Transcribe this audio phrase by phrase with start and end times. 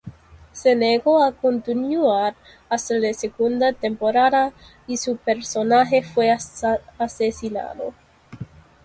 [0.51, 2.35] Se negó a continuar
[2.69, 4.51] hasta la segunda temporada
[4.87, 6.35] y su personaje fue
[6.97, 7.93] asesinado.